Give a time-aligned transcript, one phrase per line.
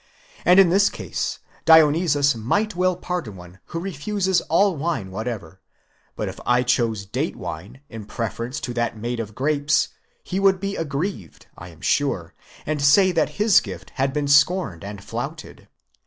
[0.45, 5.61] And in this case Dionysus might well pardon one who refuses all wine whatever,
[6.15, 9.89] but if I chose date wine in preference to that made of grapes,
[10.23, 12.33] he would be aggrieved, I am sure,
[12.65, 13.61] and say that his.
[13.61, 15.67] gift had been scorned and flouted.